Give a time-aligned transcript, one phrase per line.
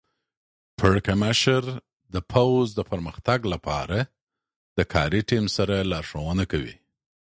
[0.79, 1.63] پړکمشر
[2.13, 3.97] د پوځ د پرمختګ لپاره
[4.77, 6.75] د کاري ټیم سره لارښوونه کوي.